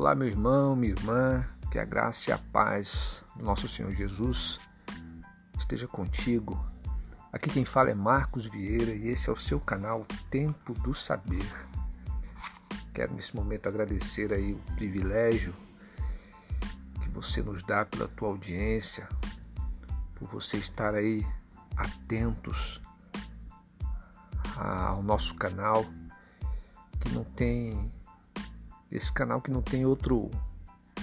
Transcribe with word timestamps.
Olá, 0.00 0.14
meu 0.14 0.28
irmão, 0.28 0.76
minha 0.76 0.92
irmã, 0.92 1.44
que 1.72 1.76
a 1.76 1.84
graça 1.84 2.30
e 2.30 2.32
a 2.32 2.38
paz 2.38 3.24
do 3.34 3.44
nosso 3.44 3.68
Senhor 3.68 3.90
Jesus 3.90 4.60
esteja 5.58 5.88
contigo. 5.88 6.64
Aqui 7.32 7.50
quem 7.50 7.64
fala 7.64 7.90
é 7.90 7.94
Marcos 7.96 8.46
Vieira 8.46 8.92
e 8.92 9.08
esse 9.08 9.28
é 9.28 9.32
o 9.32 9.36
seu 9.36 9.58
canal 9.58 10.06
Tempo 10.30 10.72
do 10.72 10.94
Saber. 10.94 11.50
Quero 12.94 13.12
nesse 13.12 13.34
momento 13.34 13.68
agradecer 13.68 14.32
aí 14.32 14.52
o 14.52 14.58
privilégio 14.76 15.52
que 17.02 17.08
você 17.08 17.42
nos 17.42 17.64
dá 17.64 17.84
pela 17.84 18.06
tua 18.06 18.28
audiência, 18.28 19.08
por 20.14 20.28
você 20.28 20.58
estar 20.58 20.94
aí 20.94 21.26
atentos 21.76 22.80
ao 24.56 25.02
nosso 25.02 25.34
canal 25.34 25.84
que 27.00 27.08
não 27.08 27.24
tem 27.24 27.97
esse 28.90 29.12
canal 29.12 29.40
que 29.40 29.50
não 29.50 29.62
tem 29.62 29.84
outro 29.84 30.30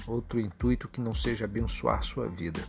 outro 0.08 0.40
intuito 0.40 0.88
que 0.88 1.02
não 1.02 1.16
seja 1.16 1.46
abençoar 1.46 2.04
sua 2.04 2.30
vida. 2.30 2.62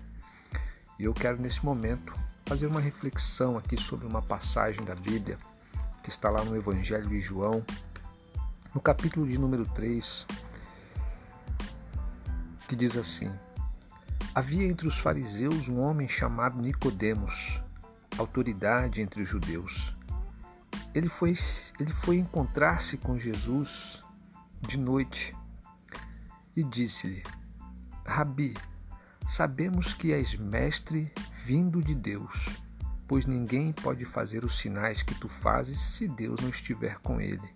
E 0.98 1.04
eu 1.04 1.12
quero 1.12 1.40
nesse 1.40 1.64
momento 1.64 2.14
fazer 2.46 2.66
uma 2.66 2.80
reflexão 2.80 3.58
aqui 3.58 3.76
sobre 3.78 4.06
uma 4.06 4.22
passagem 4.22 4.84
da 4.84 4.94
Bíblia 4.94 5.36
que 6.02 6.08
está 6.08 6.30
lá 6.30 6.44
no 6.44 6.56
Evangelho 6.56 7.08
de 7.08 7.18
João, 7.18 7.64
no 8.72 8.80
capítulo 8.80 9.26
de 9.26 9.38
número 9.38 9.66
3, 9.66 10.26
que 12.68 12.76
diz 12.76 12.96
assim: 12.96 13.30
Havia 14.34 14.64
entre 14.64 14.86
os 14.86 14.98
fariseus 14.98 15.68
um 15.68 15.80
homem 15.80 16.06
chamado 16.06 16.62
Nicodemos, 16.62 17.60
autoridade 18.16 19.02
entre 19.02 19.22
os 19.22 19.28
judeus. 19.28 19.92
Ele 20.94 21.08
foi, 21.08 21.34
ele 21.80 21.92
foi 21.92 22.16
encontrar-se 22.18 22.96
com 22.96 23.18
Jesus 23.18 24.02
de 24.66 24.78
noite 24.78 25.32
e 26.56 26.64
disse-lhe: 26.64 27.22
Rabi, 28.04 28.54
sabemos 29.26 29.94
que 29.94 30.12
és 30.12 30.34
mestre 30.34 31.12
vindo 31.44 31.82
de 31.82 31.94
Deus, 31.94 32.48
pois 33.06 33.26
ninguém 33.26 33.72
pode 33.72 34.04
fazer 34.04 34.44
os 34.44 34.58
sinais 34.58 35.02
que 35.02 35.14
tu 35.14 35.28
fazes 35.28 35.78
se 35.78 36.08
Deus 36.08 36.40
não 36.40 36.48
estiver 36.48 36.98
com 36.98 37.20
ele. 37.20 37.48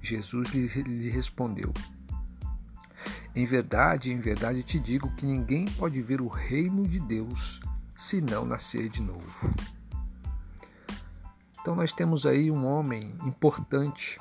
Jesus 0.00 0.48
lhe 0.48 1.08
respondeu: 1.08 1.72
Em 3.34 3.46
verdade, 3.46 4.12
em 4.12 4.20
verdade 4.20 4.62
te 4.62 4.78
digo 4.78 5.14
que 5.14 5.24
ninguém 5.24 5.64
pode 5.64 6.02
ver 6.02 6.20
o 6.20 6.28
reino 6.28 6.86
de 6.86 7.00
Deus 7.00 7.60
se 7.96 8.20
não 8.20 8.44
nascer 8.44 8.88
de 8.88 9.00
novo. 9.00 9.54
Então 11.60 11.76
nós 11.76 11.92
temos 11.92 12.26
aí 12.26 12.50
um 12.50 12.66
homem 12.66 13.14
importante 13.24 14.20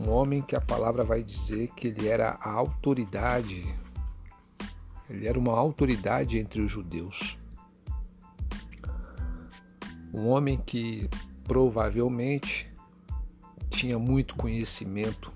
um 0.00 0.10
homem 0.10 0.40
que 0.40 0.56
a 0.56 0.60
palavra 0.60 1.04
vai 1.04 1.22
dizer 1.22 1.68
que 1.74 1.88
ele 1.88 2.08
era 2.08 2.30
a 2.40 2.50
autoridade, 2.50 3.62
ele 5.10 5.28
era 5.28 5.38
uma 5.38 5.52
autoridade 5.52 6.38
entre 6.38 6.62
os 6.62 6.70
judeus. 6.70 7.38
Um 10.12 10.28
homem 10.28 10.56
que 10.56 11.06
provavelmente 11.44 12.72
tinha 13.68 13.98
muito 13.98 14.34
conhecimento, 14.36 15.30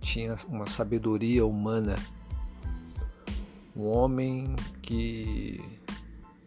tinha 0.00 0.36
uma 0.46 0.66
sabedoria 0.68 1.44
humana, 1.44 1.96
um 3.74 3.84
homem 3.88 4.54
que 4.80 5.60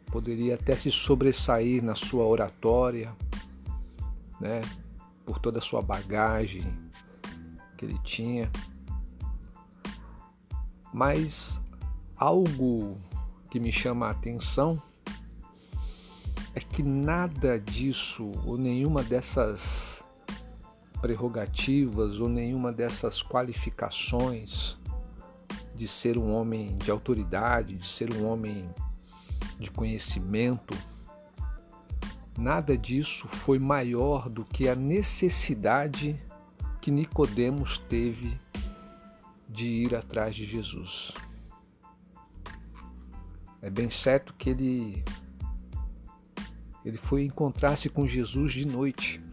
poderia 0.05 0.55
até 0.55 0.73
se 0.77 0.89
sobressair 0.89 1.83
na 1.83 1.95
sua 1.95 2.23
oratória, 2.25 3.13
né? 4.39 4.61
Por 5.25 5.39
toda 5.39 5.59
a 5.59 5.61
sua 5.61 5.81
bagagem 5.81 6.63
que 7.77 7.85
ele 7.85 7.99
tinha. 8.03 8.51
Mas 10.93 11.59
algo 12.15 12.97
que 13.49 13.59
me 13.59 13.71
chama 13.71 14.07
a 14.07 14.11
atenção 14.11 14.81
é 16.53 16.59
que 16.59 16.81
nada 16.81 17.59
disso 17.59 18.31
ou 18.45 18.57
nenhuma 18.57 19.03
dessas 19.03 20.03
prerrogativas 21.01 22.19
ou 22.19 22.29
nenhuma 22.29 22.71
dessas 22.71 23.21
qualificações 23.21 24.77
de 25.75 25.87
ser 25.87 26.17
um 26.17 26.33
homem 26.33 26.77
de 26.77 26.89
autoridade, 26.89 27.75
de 27.75 27.87
ser 27.87 28.13
um 28.13 28.25
homem 28.25 28.69
de 29.59 29.69
conhecimento, 29.69 30.73
Nada 32.37 32.77
disso 32.77 33.27
foi 33.27 33.57
maior 33.57 34.29
do 34.29 34.43
que 34.43 34.67
a 34.67 34.75
necessidade 34.75 36.19
que 36.81 36.91
Nicodemos 36.91 37.77
teve 37.77 38.37
de 39.47 39.67
ir 39.67 39.95
atrás 39.95 40.35
de 40.35 40.45
Jesus. 40.45 41.13
É 43.61 43.69
bem 43.69 43.89
certo 43.89 44.33
que 44.33 44.49
ele 44.49 45.03
ele 46.83 46.97
foi 46.97 47.23
encontrar-se 47.23 47.89
com 47.89 48.05
Jesus 48.05 48.51
de 48.51 48.67
noite. 48.67 49.23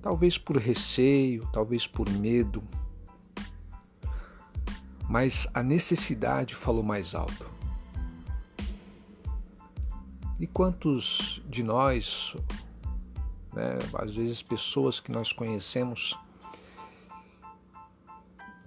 Talvez 0.00 0.36
por 0.36 0.56
receio, 0.56 1.48
talvez 1.52 1.86
por 1.86 2.10
medo, 2.10 2.60
mas 5.08 5.46
a 5.54 5.62
necessidade 5.62 6.56
falou 6.56 6.82
mais 6.82 7.14
alto. 7.14 7.51
E 10.42 10.46
quantos 10.48 11.40
de 11.48 11.62
nós, 11.62 12.34
né, 13.52 13.78
às 13.94 14.12
vezes 14.12 14.42
pessoas 14.42 14.98
que 14.98 15.12
nós 15.12 15.32
conhecemos, 15.32 16.18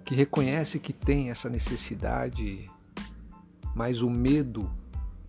que 0.02 0.14
reconhece 0.14 0.78
que 0.78 0.94
tem 0.94 1.28
essa 1.28 1.50
necessidade, 1.50 2.70
mas 3.74 4.00
o 4.00 4.08
medo 4.08 4.74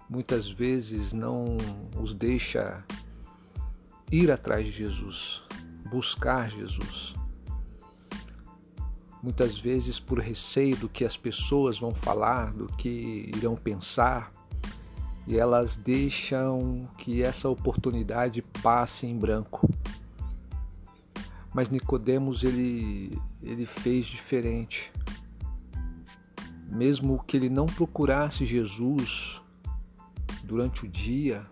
muitas 0.09 0.49
vezes 0.49 1.11
não 1.11 1.57
os 2.01 2.13
deixa 2.13 2.81
ir 4.09 4.31
atrás 4.31 4.65
de 4.65 4.71
Jesus, 4.71 5.43
buscar 5.91 6.49
Jesus. 6.49 7.13
Muitas 9.21 9.59
vezes 9.59 9.99
por 9.99 10.17
receio 10.17 10.77
do 10.77 10.87
que 10.87 11.03
as 11.03 11.17
pessoas 11.17 11.77
vão 11.77 11.93
falar, 11.93 12.53
do 12.53 12.67
que 12.67 13.29
irão 13.35 13.57
pensar, 13.57 14.31
e 15.27 15.37
elas 15.37 15.75
deixam 15.75 16.87
que 16.97 17.21
essa 17.21 17.49
oportunidade 17.49 18.41
passe 18.63 19.05
em 19.05 19.17
branco. 19.17 19.69
Mas 21.53 21.69
Nicodemos 21.69 22.43
ele 22.43 23.19
ele 23.43 23.65
fez 23.65 24.05
diferente. 24.05 24.91
Mesmo 26.69 27.23
que 27.23 27.35
ele 27.37 27.49
não 27.49 27.65
procurasse 27.65 28.45
Jesus 28.45 29.41
durante 30.43 30.85
o 30.85 30.87
dia, 30.87 31.45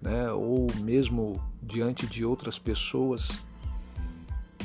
né, 0.00 0.30
ou 0.32 0.66
mesmo 0.80 1.40
diante 1.62 2.06
de 2.06 2.24
outras 2.24 2.58
pessoas, 2.58 3.40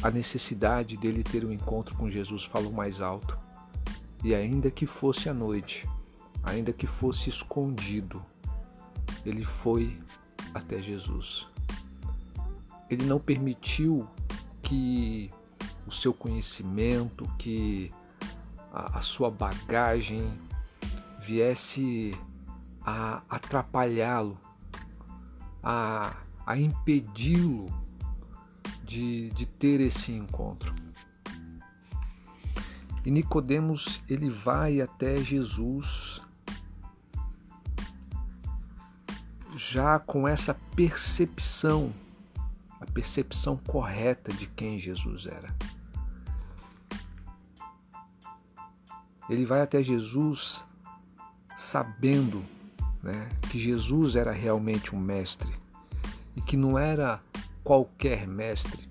a 0.01 0.09
necessidade 0.09 0.97
dele 0.97 1.23
ter 1.23 1.45
um 1.45 1.51
encontro 1.51 1.95
com 1.95 2.09
Jesus 2.09 2.43
falou 2.43 2.71
mais 2.71 3.01
alto. 3.01 3.37
E 4.23 4.35
ainda 4.35 4.69
que 4.69 4.85
fosse 4.85 5.29
à 5.29 5.33
noite, 5.33 5.87
ainda 6.43 6.71
que 6.71 6.85
fosse 6.85 7.29
escondido, 7.29 8.23
ele 9.25 9.43
foi 9.43 9.97
até 10.53 10.81
Jesus. 10.81 11.47
Ele 12.89 13.05
não 13.05 13.19
permitiu 13.19 14.07
que 14.61 15.29
o 15.87 15.91
seu 15.91 16.13
conhecimento, 16.13 17.25
que 17.37 17.91
a, 18.71 18.97
a 18.99 19.01
sua 19.01 19.29
bagagem 19.29 20.31
viesse 21.21 22.11
a 22.83 23.23
atrapalhá-lo, 23.29 24.37
a, 25.61 26.17
a 26.45 26.57
impedi-lo 26.57 27.67
de, 28.83 29.29
de 29.29 29.45
ter 29.45 29.79
esse 29.79 30.11
encontro. 30.11 30.73
E 33.05 33.09
Nicodemos 33.09 34.01
ele 34.09 34.29
vai 34.29 34.81
até 34.81 35.17
Jesus 35.17 36.21
já 39.69 39.99
com 39.99 40.27
essa 40.27 40.55
percepção, 40.75 41.93
a 42.79 42.85
percepção 42.87 43.55
correta 43.55 44.33
de 44.33 44.47
quem 44.47 44.79
Jesus 44.79 45.27
era. 45.27 45.55
Ele 49.29 49.45
vai 49.45 49.61
até 49.61 49.83
Jesus 49.83 50.65
sabendo 51.55 52.43
né, 53.03 53.29
que 53.51 53.59
Jesus 53.59 54.15
era 54.15 54.31
realmente 54.31 54.95
um 54.95 54.99
mestre 54.99 55.51
e 56.35 56.41
que 56.41 56.57
não 56.57 56.77
era 56.77 57.19
qualquer 57.63 58.27
mestre, 58.27 58.89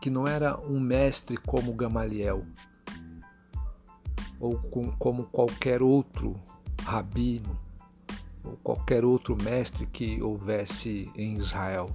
que 0.00 0.08
não 0.08 0.26
era 0.26 0.58
um 0.58 0.80
mestre 0.80 1.36
como 1.36 1.74
Gamaliel 1.74 2.46
ou 4.40 4.58
com, 4.58 4.90
como 4.92 5.24
qualquer 5.24 5.82
outro 5.82 6.40
rabino 6.82 7.61
ou 8.44 8.56
qualquer 8.56 9.04
outro 9.04 9.36
mestre 9.40 9.86
que 9.86 10.20
houvesse 10.22 11.10
em 11.14 11.34
Israel. 11.34 11.94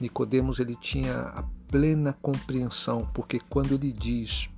Nicodemos 0.00 0.58
ele 0.58 0.74
tinha 0.74 1.20
a 1.20 1.42
plena 1.68 2.12
compreensão, 2.20 3.08
porque 3.14 3.40
quando 3.40 3.74
ele 3.74 3.92
diz: 3.92 4.48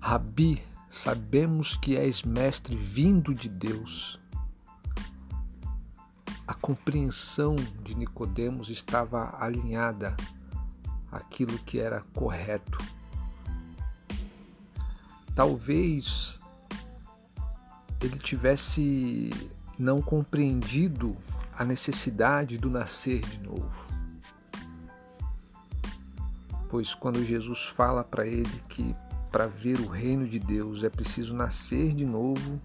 Rabi, 0.00 0.62
sabemos 0.90 1.76
que 1.76 1.96
és 1.96 2.22
mestre 2.22 2.76
vindo 2.76 3.34
de 3.34 3.48
Deus. 3.48 4.18
A 6.46 6.54
compreensão 6.54 7.56
de 7.82 7.94
Nicodemos 7.94 8.68
estava 8.68 9.34
alinhada 9.38 10.16
àquilo 11.10 11.58
que 11.60 11.78
era 11.78 12.02
correto. 12.12 12.78
Talvez 15.34 16.38
ele 18.04 18.18
tivesse 18.18 19.30
não 19.78 20.00
compreendido 20.02 21.16
a 21.56 21.64
necessidade 21.64 22.58
do 22.58 22.68
nascer 22.68 23.20
de 23.20 23.38
novo. 23.38 23.86
Pois 26.68 26.94
quando 26.94 27.24
Jesus 27.24 27.66
fala 27.66 28.02
para 28.04 28.26
ele 28.26 28.60
que 28.68 28.94
para 29.30 29.46
ver 29.46 29.80
o 29.80 29.86
reino 29.86 30.28
de 30.28 30.38
Deus 30.38 30.84
é 30.84 30.90
preciso 30.90 31.34
nascer 31.34 31.94
de 31.94 32.04
novo, 32.04 32.60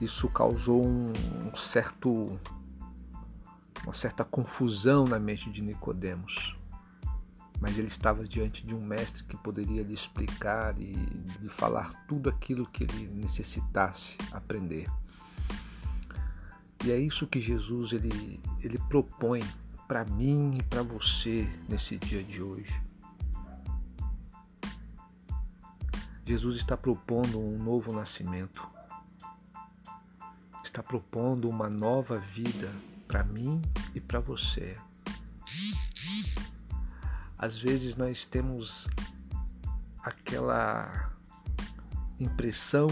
isso 0.00 0.28
causou 0.28 0.82
um, 0.84 1.12
certo 1.54 2.38
uma 3.84 3.92
certa 3.92 4.24
confusão 4.24 5.04
na 5.04 5.18
mente 5.18 5.50
de 5.50 5.60
Nicodemos. 5.60 6.56
Mas 7.62 7.78
ele 7.78 7.86
estava 7.86 8.26
diante 8.26 8.66
de 8.66 8.74
um 8.74 8.84
mestre 8.84 9.22
que 9.22 9.36
poderia 9.36 9.84
lhe 9.84 9.94
explicar 9.94 10.76
e 10.80 10.94
lhe 11.40 11.48
falar 11.48 11.94
tudo 12.08 12.28
aquilo 12.28 12.66
que 12.66 12.82
ele 12.82 13.06
necessitasse 13.06 14.18
aprender. 14.32 14.90
E 16.84 16.90
é 16.90 16.98
isso 16.98 17.24
que 17.24 17.38
Jesus 17.38 17.92
ele, 17.92 18.40
ele 18.60 18.78
propõe 18.88 19.44
para 19.86 20.04
mim 20.04 20.56
e 20.56 20.62
para 20.64 20.82
você 20.82 21.48
nesse 21.68 21.96
dia 21.98 22.24
de 22.24 22.42
hoje. 22.42 22.82
Jesus 26.26 26.56
está 26.56 26.76
propondo 26.76 27.38
um 27.38 27.62
novo 27.62 27.92
nascimento, 27.92 28.68
está 30.64 30.82
propondo 30.82 31.48
uma 31.48 31.70
nova 31.70 32.18
vida 32.18 32.72
para 33.06 33.22
mim 33.22 33.62
e 33.94 34.00
para 34.00 34.18
você. 34.18 34.76
Às 37.42 37.58
vezes 37.58 37.96
nós 37.96 38.24
temos 38.24 38.88
aquela 40.00 41.10
impressão 42.20 42.86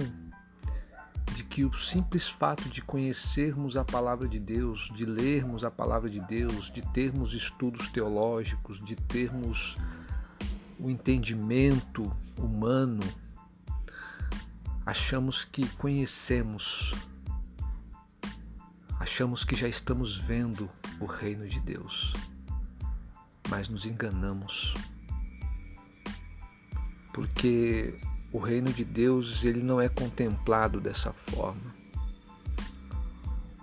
de 1.37 1.45
que 1.45 1.65
o 1.65 1.73
simples 1.73 2.29
fato 2.29 2.69
de 2.69 2.83
conhecermos 2.83 3.77
a 3.77 3.85
palavra 3.85 4.27
de 4.27 4.41
Deus, 4.41 4.91
de 4.97 5.07
lermos 5.07 5.63
a 5.63 5.71
palavra 5.71 6.11
de 6.11 6.19
Deus, 6.23 6.69
de 6.69 6.83
termos 6.83 7.33
estudos 7.33 7.91
teológicos, 7.91 8.83
de 8.85 8.97
termos 8.97 9.77
o 10.81 10.91
entendimento 10.91 12.13
humano, 12.37 13.05
achamos 14.85 15.45
que 15.45 15.65
conhecemos, 15.77 16.93
achamos 18.99 19.45
que 19.45 19.55
já 19.55 19.69
estamos 19.69 20.19
vendo 20.19 20.69
o 20.99 21.07
reino 21.07 21.47
de 21.47 21.61
Deus, 21.61 22.13
mas 23.51 23.69
nos 23.69 23.85
enganamos. 23.85 24.75
Porque 27.13 27.95
o 28.33 28.39
reino 28.39 28.73
de 28.73 28.85
Deus 28.85 29.45
ele 29.45 29.63
não 29.63 29.81
é 29.81 29.89
contemplado 29.89 30.81
dessa 30.81 31.13
forma. 31.13 31.75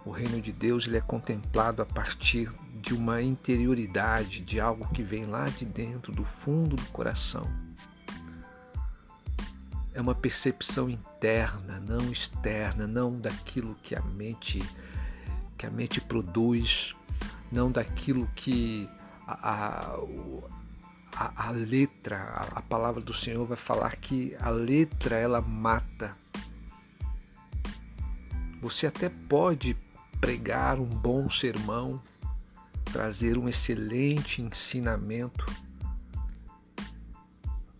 O 0.05 0.11
reino 0.11 0.41
de 0.41 0.51
Deus 0.51 0.85
ele 0.85 0.97
é 0.97 1.01
contemplado 1.01 1.81
a 1.81 1.85
partir 1.85 2.51
de 2.81 2.93
uma 2.93 3.21
interioridade, 3.21 4.41
de 4.41 4.59
algo 4.59 4.87
que 4.93 5.03
vem 5.03 5.25
lá 5.25 5.45
de 5.45 5.65
dentro, 5.65 6.13
do 6.13 6.23
fundo 6.23 6.75
do 6.75 6.85
coração. 6.87 7.45
É 9.93 10.01
uma 10.01 10.13
percepção 10.13 10.89
interna, 10.89 11.79
não 11.79 12.11
externa, 12.11 12.85
não 12.85 13.19
daquilo 13.19 13.75
que 13.81 13.95
a 13.95 14.01
mente 14.01 14.61
que 15.57 15.65
a 15.65 15.71
mente 15.71 15.99
produz, 15.99 16.95
não 17.51 17.71
daquilo 17.71 18.29
que 18.35 18.87
a, 19.27 19.99
a, 21.15 21.47
a 21.47 21.51
letra, 21.51 22.17
a, 22.17 22.59
a 22.59 22.61
palavra 22.61 23.01
do 23.01 23.13
Senhor 23.13 23.45
vai 23.45 23.57
falar 23.57 23.95
que 23.97 24.35
a 24.39 24.49
letra 24.49 25.17
ela 25.17 25.41
mata. 25.41 26.15
Você 28.61 28.87
até 28.87 29.09
pode 29.09 29.75
pregar 30.21 30.79
um 30.79 30.85
bom 30.85 31.29
sermão, 31.29 32.01
trazer 32.85 33.37
um 33.37 33.49
excelente 33.49 34.41
ensinamento. 34.41 35.45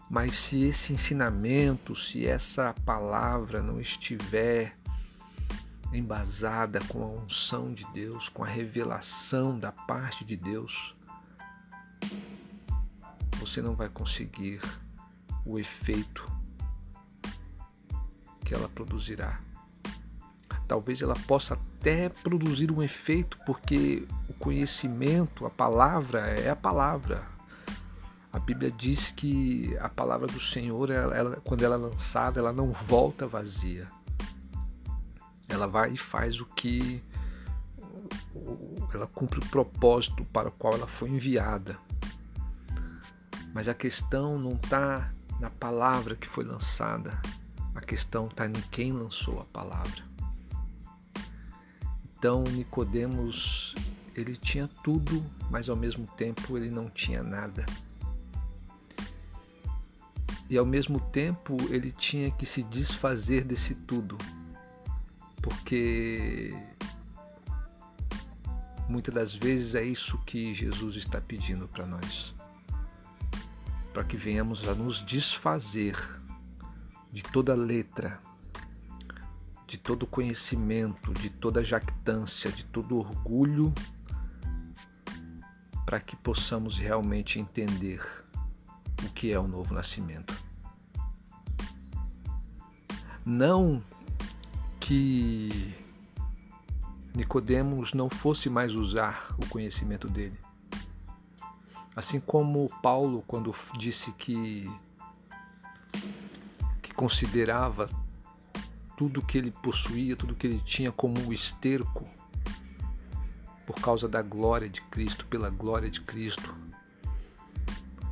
Mas 0.10 0.36
se 0.36 0.64
esse 0.64 0.94
ensinamento, 0.94 1.96
se 1.96 2.26
essa 2.26 2.74
palavra 2.86 3.62
não 3.62 3.80
estiver 3.80 4.78
embasada 5.94 6.80
com 6.88 7.04
a 7.04 7.08
unção 7.08 7.74
de 7.74 7.86
Deus, 7.94 8.30
com 8.30 8.44
a 8.44 8.48
revelação 8.48 9.58
da 9.58 9.72
parte 9.72 10.24
de 10.24 10.36
Deus, 10.36 10.97
você 13.48 13.62
não 13.62 13.76
vai 13.76 13.88
conseguir 13.88 14.60
o 15.46 15.58
efeito 15.58 16.30
que 18.44 18.54
ela 18.54 18.68
produzirá. 18.68 19.40
Talvez 20.68 21.02
ela 21.02 21.16
possa 21.28 21.54
até 21.54 22.10
produzir 22.10 22.72
um 22.72 22.84
efeito, 22.84 23.38
porque 23.46 24.06
o 24.28 24.34
conhecimento, 24.34 25.46
a 25.46 25.50
palavra 25.50 26.20
é 26.20 26.50
a 26.50 26.56
palavra. 26.56 27.26
A 28.34 28.40
Bíblia 28.40 28.70
diz 28.70 29.12
que 29.12 29.76
a 29.80 29.88
palavra 29.88 30.28
do 30.28 30.40
Senhor, 30.40 30.92
ela, 30.92 31.42
quando 31.44 31.64
ela 31.64 31.76
é 31.76 31.78
lançada, 31.78 32.40
ela 32.40 32.52
não 32.52 32.74
volta 32.74 33.26
vazia. 33.26 33.88
Ela 35.48 35.68
vai 35.68 35.94
e 35.94 35.98
faz 35.98 36.42
o 36.42 36.46
que 36.46 37.02
ela 38.94 39.08
cumpre 39.08 39.40
o 39.40 39.46
propósito 39.48 40.26
para 40.26 40.50
o 40.50 40.52
qual 40.52 40.74
ela 40.74 40.88
foi 40.88 41.10
enviada. 41.10 41.80
Mas 43.57 43.68
a 43.68 43.74
questão 43.74 44.38
não 44.38 44.54
está 44.54 45.12
na 45.39 45.50
palavra 45.50 46.15
que 46.15 46.27
foi 46.27 46.44
lançada, 46.44 47.19
a 47.74 47.81
questão 47.81 48.27
está 48.27 48.45
em 48.45 48.54
quem 48.69 48.92
lançou 48.92 49.39
a 49.39 49.45
palavra. 49.45 50.03
Então 52.05 52.43
Nicodemos 52.43 53.74
ele 54.13 54.38
tinha 54.38 54.67
tudo, 54.84 55.25
mas 55.50 55.70
ao 55.70 55.75
mesmo 55.75 56.05
tempo 56.05 56.55
ele 56.55 56.70
não 56.70 56.88
tinha 56.88 57.24
nada. 57.24 57.65
E 60.48 60.55
ao 60.55 60.63
mesmo 60.63 61.00
tempo 61.00 61.58
ele 61.72 61.91
tinha 61.91 62.29
que 62.29 62.46
se 62.46 62.62
desfazer 62.62 63.43
desse 63.43 63.74
tudo, 63.74 64.20
porque 65.41 66.53
muitas 68.88 69.15
das 69.15 69.34
vezes 69.34 69.74
é 69.74 69.84
isso 69.84 70.15
que 70.27 70.53
Jesus 70.53 70.96
está 70.96 71.20
pedindo 71.20 71.67
para 71.67 71.88
nós 71.88 72.37
para 73.98 74.06
que 74.06 74.16
venhamos 74.16 74.68
a 74.68 74.75
nos 74.75 75.01
desfazer 75.01 75.98
de 77.12 77.24
toda 77.24 77.56
letra, 77.56 78.22
de 79.66 79.75
todo 79.75 80.06
conhecimento, 80.06 81.12
de 81.16 81.32
toda 81.32 81.63
jactância, 81.63 82.51
de 82.51 82.63
todo 82.66 83.00
orgulho, 83.00 83.74
para 85.84 86.00
que 86.00 86.16
possamos 86.16 86.77
realmente 86.77 87.39
entender 87.39 88.00
o 89.04 89.10
que 89.10 89.32
é 89.32 89.39
o 89.39 89.48
novo 89.48 89.74
nascimento. 89.74 90.32
Não 93.25 93.84
que 94.80 95.75
Nicodemos 97.16 97.96
não 97.96 98.12
fosse 98.12 98.48
mais 98.48 98.75
usar 98.75 99.36
o 99.39 99.50
conhecimento 99.50 100.08
dele, 100.08 100.38
Assim 101.98 102.20
como 102.20 102.68
Paulo, 102.80 103.24
quando 103.25 103.56
disse 103.75 104.12
que, 104.12 104.72
que 106.80 106.94
considerava 106.94 107.89
tudo 108.96 109.20
que 109.20 109.36
ele 109.36 109.50
possuía, 109.50 110.16
tudo 110.16 110.36
que 110.36 110.46
ele 110.46 110.60
tinha 110.60 110.92
como 110.92 111.20
um 111.20 111.34
esterco, 111.34 112.08
por 113.66 113.82
causa 113.82 114.08
da 114.08 114.22
glória 114.22 114.70
de 114.70 114.80
Cristo, 114.84 115.25
pela 115.25 115.50
glória 115.50 115.89
de 115.89 116.00
Cristo. 116.01 116.54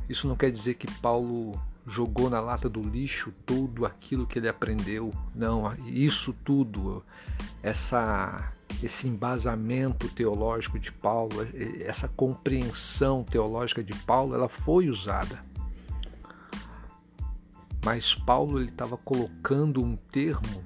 Isso 0.08 0.26
não 0.26 0.34
quer 0.34 0.50
dizer 0.50 0.74
que 0.74 0.90
Paulo 1.00 1.52
jogou 1.86 2.28
na 2.28 2.40
lata 2.40 2.68
do 2.68 2.82
lixo 2.82 3.32
tudo 3.46 3.86
aquilo 3.86 4.26
que 4.26 4.40
ele 4.40 4.48
aprendeu. 4.48 5.12
Não, 5.32 5.72
isso 5.86 6.32
tudo, 6.44 7.04
essa 7.62 8.52
esse 8.82 9.08
embasamento 9.08 10.08
teológico 10.08 10.78
de 10.78 10.92
Paulo, 10.92 11.36
essa 11.80 12.08
compreensão 12.08 13.24
teológica 13.24 13.82
de 13.82 13.94
Paulo, 13.94 14.34
ela 14.34 14.48
foi 14.48 14.88
usada. 14.88 15.42
Mas 17.84 18.14
Paulo 18.14 18.58
ele 18.58 18.68
estava 18.68 18.96
colocando 18.96 19.82
um 19.82 19.96
termo 19.96 20.64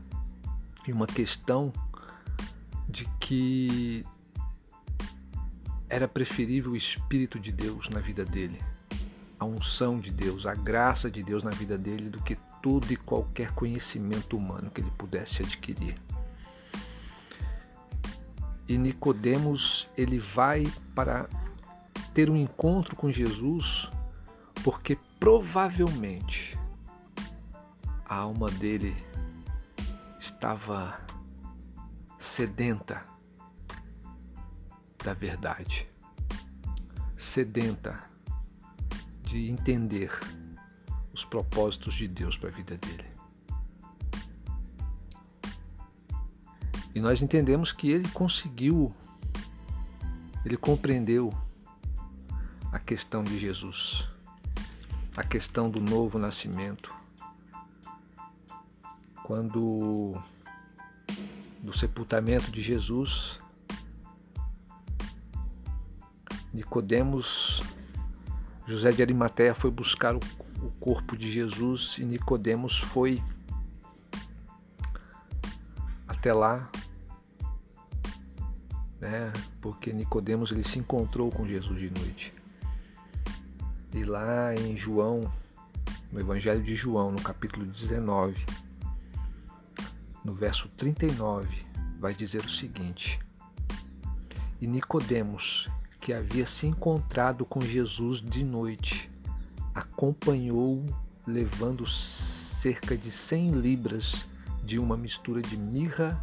e 0.88 0.92
uma 0.92 1.06
questão 1.06 1.72
de 2.88 3.04
que 3.20 4.04
era 5.88 6.08
preferível 6.08 6.72
o 6.72 6.76
Espírito 6.76 7.38
de 7.38 7.52
Deus 7.52 7.88
na 7.88 8.00
vida 8.00 8.24
dele, 8.24 8.60
a 9.38 9.44
unção 9.44 10.00
de 10.00 10.10
Deus, 10.10 10.46
a 10.46 10.54
graça 10.54 11.10
de 11.10 11.22
Deus 11.22 11.42
na 11.42 11.50
vida 11.50 11.76
dele, 11.76 12.08
do 12.08 12.22
que 12.22 12.36
todo 12.62 12.90
e 12.92 12.96
qualquer 12.96 13.52
conhecimento 13.52 14.36
humano 14.36 14.70
que 14.70 14.80
ele 14.80 14.90
pudesse 14.92 15.42
adquirir. 15.42 15.94
E 18.70 18.78
Nicodemos, 18.78 19.88
ele 19.96 20.20
vai 20.20 20.64
para 20.94 21.28
ter 22.14 22.30
um 22.30 22.36
encontro 22.36 22.94
com 22.94 23.10
Jesus, 23.10 23.90
porque 24.62 24.96
provavelmente 25.18 26.56
a 28.04 28.14
alma 28.14 28.48
dele 28.48 28.94
estava 30.20 31.04
sedenta 32.16 33.04
da 35.04 35.14
verdade, 35.14 35.90
sedenta 37.16 38.00
de 39.24 39.50
entender 39.50 40.12
os 41.12 41.24
propósitos 41.24 41.94
de 41.94 42.06
Deus 42.06 42.38
para 42.38 42.50
a 42.50 42.52
vida 42.52 42.76
dele. 42.76 43.10
E 46.94 47.00
nós 47.00 47.22
entendemos 47.22 47.72
que 47.72 47.90
ele 47.90 48.08
conseguiu, 48.08 48.92
ele 50.44 50.56
compreendeu 50.56 51.32
a 52.72 52.78
questão 52.78 53.22
de 53.22 53.38
Jesus, 53.38 54.08
a 55.16 55.22
questão 55.22 55.70
do 55.70 55.80
novo 55.80 56.18
nascimento. 56.18 56.92
Quando 59.22 60.14
do 61.62 61.72
sepultamento 61.72 62.50
de 62.50 62.62
Jesus, 62.62 63.38
Nicodemos, 66.52 67.62
José 68.66 68.90
de 68.90 69.02
Arimateia 69.02 69.54
foi 69.54 69.70
buscar 69.70 70.16
o, 70.16 70.20
o 70.62 70.70
corpo 70.80 71.16
de 71.16 71.30
Jesus 71.30 71.96
e 71.98 72.04
Nicodemos 72.04 72.78
foi 72.78 73.22
até 76.08 76.32
lá, 76.32 76.70
né? 79.00 79.32
Porque 79.60 79.92
Nicodemos 79.92 80.52
ele 80.52 80.62
se 80.62 80.78
encontrou 80.78 81.30
com 81.30 81.46
Jesus 81.46 81.78
de 81.80 81.90
noite. 81.90 82.34
E 83.92 84.04
lá 84.04 84.54
em 84.54 84.76
João, 84.76 85.32
no 86.12 86.20
Evangelho 86.20 86.62
de 86.62 86.76
João, 86.76 87.10
no 87.10 87.20
capítulo 87.20 87.66
19, 87.66 88.44
no 90.24 90.34
verso 90.34 90.68
39, 90.76 91.48
vai 91.98 92.14
dizer 92.14 92.44
o 92.44 92.50
seguinte: 92.50 93.18
E 94.60 94.66
Nicodemos, 94.66 95.68
que 96.00 96.12
havia 96.12 96.46
se 96.46 96.66
encontrado 96.66 97.44
com 97.44 97.60
Jesus 97.60 98.20
de 98.20 98.44
noite, 98.44 99.10
acompanhou-o 99.74 100.84
levando 101.26 101.86
cerca 101.86 102.96
de 102.96 103.10
cem 103.10 103.50
libras 103.50 104.26
de 104.62 104.78
uma 104.78 104.96
mistura 104.96 105.40
de 105.40 105.56
mirra 105.56 106.22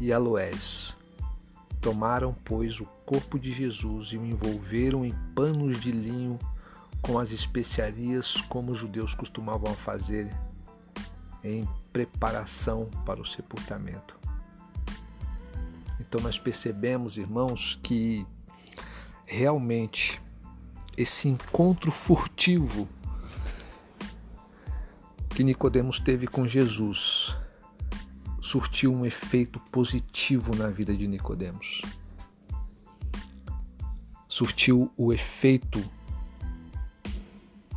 e 0.00 0.12
aloés. 0.12 0.87
Tomaram, 1.80 2.34
pois, 2.44 2.80
o 2.80 2.84
corpo 3.06 3.38
de 3.38 3.52
Jesus 3.52 4.08
e 4.08 4.18
o 4.18 4.26
envolveram 4.26 5.04
em 5.04 5.12
panos 5.34 5.80
de 5.80 5.92
linho 5.92 6.38
com 7.00 7.18
as 7.18 7.30
especiarias 7.30 8.36
como 8.48 8.72
os 8.72 8.78
judeus 8.78 9.14
costumavam 9.14 9.72
fazer 9.74 10.30
em 11.42 11.66
preparação 11.92 12.90
para 13.06 13.20
o 13.20 13.26
sepultamento. 13.26 14.18
Então 16.00 16.20
nós 16.20 16.38
percebemos, 16.38 17.16
irmãos, 17.16 17.78
que 17.82 18.26
realmente 19.24 20.20
esse 20.96 21.28
encontro 21.28 21.92
furtivo 21.92 22.88
que 25.30 25.44
Nicodemos 25.44 26.00
teve 26.00 26.26
com 26.26 26.46
Jesus 26.46 27.36
surtiu 28.48 28.94
um 28.94 29.04
efeito 29.04 29.60
positivo 29.70 30.56
na 30.56 30.68
vida 30.68 30.96
de 30.96 31.06
Nicodemos. 31.06 31.82
Surtiu 34.26 34.90
o 34.96 35.12
efeito 35.12 35.78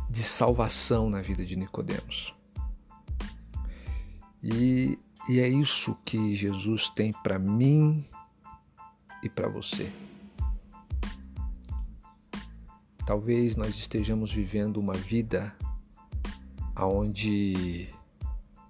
de 0.08 0.22
salvação 0.22 1.10
na 1.10 1.20
vida 1.20 1.44
de 1.44 1.56
Nicodemos. 1.56 2.34
E, 4.42 4.98
e 5.28 5.40
é 5.40 5.46
isso 5.46 5.94
que 6.06 6.34
Jesus 6.34 6.88
tem 6.88 7.12
para 7.22 7.38
mim 7.38 8.08
e 9.22 9.28
para 9.28 9.50
você. 9.50 9.92
Talvez 13.06 13.56
nós 13.56 13.76
estejamos 13.76 14.32
vivendo 14.32 14.78
uma 14.78 14.94
vida 14.94 15.54
onde 16.74 17.92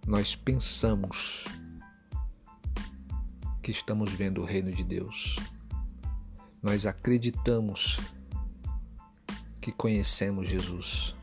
nós 0.04 0.35
pensamos 0.35 1.44
que 3.62 3.71
estamos 3.71 4.11
vendo 4.11 4.42
o 4.42 4.45
reino 4.45 4.73
de 4.73 4.83
Deus. 4.83 5.37
Nós 6.61 6.85
acreditamos 6.85 8.00
que 9.61 9.71
conhecemos 9.71 10.49
Jesus. 10.49 11.14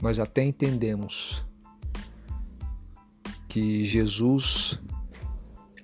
Nós 0.00 0.18
até 0.18 0.42
entendemos 0.42 1.44
que 3.48 3.84
Jesus, 3.84 4.78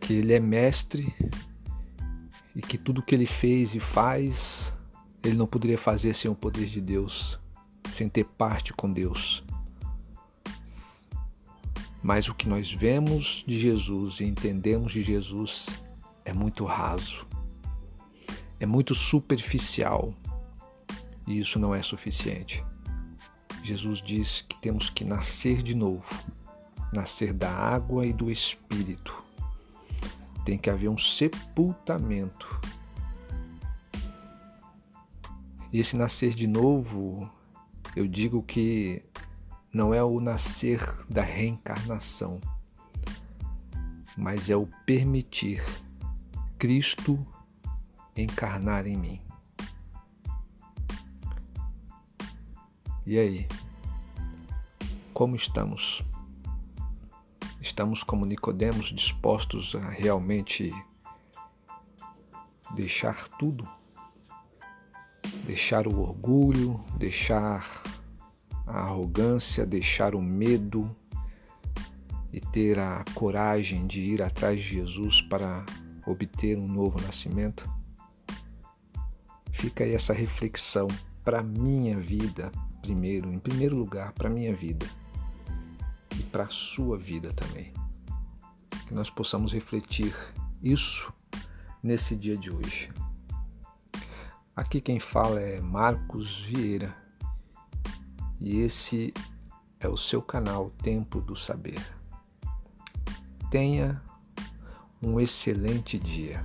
que 0.01 0.15
ele 0.15 0.33
é 0.33 0.41
mestre 0.41 1.15
e 2.57 2.61
que 2.61 2.79
tudo 2.79 3.03
que 3.03 3.15
ele 3.15 3.27
fez 3.27 3.75
e 3.75 3.81
faz, 3.81 4.73
ele 5.23 5.37
não 5.37 5.47
poderia 5.47 5.79
fazer 5.79 6.15
sem 6.15 6.31
o 6.31 6.35
poder 6.35 6.67
de 6.67 6.81
Deus, 6.81 7.39
sem 7.91 8.09
ter 8.09 8.25
parte 8.25 8.73
com 8.73 8.93
Deus. 8.93 9.45
Mas 12.03 12.29
o 12.29 12.35
que 12.35 12.49
nós 12.49 12.73
vemos 12.73 13.45
de 13.47 13.59
Jesus 13.59 14.21
e 14.21 14.25
entendemos 14.25 14.93
de 14.93 15.03
Jesus 15.03 15.69
é 16.25 16.33
muito 16.33 16.65
raso, 16.65 17.27
é 18.59 18.67
muito 18.67 18.95
superficial 18.95 20.13
e 21.27 21.39
isso 21.39 21.59
não 21.59 21.75
é 21.75 21.83
suficiente. 21.83 22.65
Jesus 23.63 24.03
diz 24.03 24.43
que 24.43 24.61
temos 24.61 24.91
que 24.91 25.05
nascer 25.05 25.63
de 25.63 25.77
novo, 25.77 26.13
nascer 26.93 27.33
da 27.33 27.51
água 27.51 28.05
e 28.05 28.13
do 28.13 28.31
Espírito 28.31 29.23
tem 30.45 30.59
que 30.59 30.71
haver 30.71 30.89
um 30.89 30.99
sepultamento. 30.99 32.61
E 35.73 35.81
esse 35.81 35.97
nascer 35.97 36.35
de 36.35 36.47
novo, 36.47 37.31
eu 37.97 38.07
digo 38.07 38.43
que 38.43 39.03
não 39.73 39.95
é 39.95 40.05
o 40.05 40.21
nascer 40.21 40.81
da 41.09 41.23
reencarnação, 41.23 42.39
mas 44.17 44.51
é 44.51 44.57
o 44.57 44.69
permitir 44.85 45.63
Cristo 46.59 47.27
encarnar 48.15 48.87
em 48.87 48.97
mim. 48.97 49.23
E 53.07 53.19
aí? 53.19 53.49
Como 55.15 55.35
estamos? 55.35 56.05
Estamos 57.61 58.03
como 58.03 58.27
Nicodemos 58.27 58.93
dispostos 58.93 59.75
a 59.75 59.89
realmente 59.89 60.71
deixar 62.75 63.29
tudo? 63.29 63.67
Deixar 65.47 65.87
o 65.87 66.01
orgulho, 66.01 66.79
deixar 66.97 67.65
a 68.67 68.81
arrogância, 68.81 69.67
deixar 69.67 70.15
o 70.15 70.23
medo 70.23 70.95
e 72.33 72.41
ter 72.41 72.79
a 72.79 73.05
coragem 73.15 73.87
de 73.87 74.01
ir 74.01 74.23
atrás 74.23 74.59
de 74.59 74.77
Jesus 74.77 75.21
para 75.21 75.65
obter 76.07 76.59
um 76.59 76.67
novo 76.67 77.01
nascimento? 77.01 77.69
Fica 79.53 79.85
aí 79.85 79.93
essa 79.93 80.13
reflexão 80.13 80.89
para 81.25 81.43
minha 81.43 81.99
vida, 81.99 82.51
primeiro, 82.81 83.33
em 83.33 83.39
primeiro 83.39 83.77
lugar, 83.77 84.13
para 84.13 84.31
minha 84.31 84.55
vida 84.55 84.87
e 86.19 86.23
para 86.25 86.45
a 86.45 86.49
sua 86.49 86.99
vida 86.99 87.33
também. 87.33 87.73
Que 88.87 88.95
nós 88.95 89.11
possamos 89.11 89.53
refletir 89.53 90.15
isso 90.63 91.13
nesse 91.83 92.17
dia 92.17 92.37
de 92.37 92.51
hoje. 92.51 92.91
Aqui 94.55 94.81
quem 94.81 95.01
fala 95.01 95.41
é 95.41 95.61
Marcos 95.61 96.41
Vieira 96.41 97.02
e 98.45 98.61
esse 98.61 99.15
é 99.79 99.89
o 99.89 99.97
seu 99.97 100.21
canal 100.21 100.71
Tempo 100.83 101.21
do 101.21 101.37
Saber. 101.37 101.81
Tenha 103.51 104.03
um 105.01 105.21
excelente 105.21 105.97
dia. 105.97 106.45